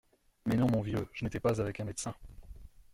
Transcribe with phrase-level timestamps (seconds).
[0.47, 2.15] Mais non, mon vieux, je n’étais pas avec un médecin.